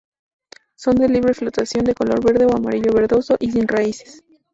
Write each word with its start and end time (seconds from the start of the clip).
Son 0.73 0.95
de 0.95 1.07
libre 1.07 1.35
flotación, 1.35 1.85
de 1.85 1.93
color 1.93 2.25
verde 2.25 2.47
o 2.47 2.55
amarillo-verdoso, 2.57 3.35
y 3.39 3.51
sin 3.51 3.67
raíces. 3.67 4.23